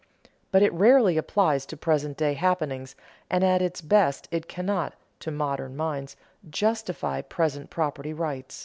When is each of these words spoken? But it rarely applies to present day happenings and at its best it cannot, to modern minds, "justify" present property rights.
But 0.51 0.63
it 0.63 0.73
rarely 0.73 1.15
applies 1.15 1.63
to 1.67 1.77
present 1.77 2.17
day 2.17 2.33
happenings 2.33 2.95
and 3.29 3.43
at 3.43 3.61
its 3.61 3.81
best 3.81 4.27
it 4.31 4.47
cannot, 4.47 4.95
to 5.19 5.29
modern 5.29 5.77
minds, 5.77 6.15
"justify" 6.49 7.21
present 7.21 7.69
property 7.69 8.11
rights. 8.11 8.59